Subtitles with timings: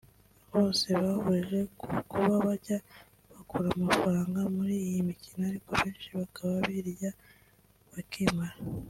[0.53, 2.77] bose bahurije ku kuba bajya
[3.33, 7.11] bakura amafaranga muri iyi mikino ariko abenshi bakaba birya
[7.93, 8.55] bakimara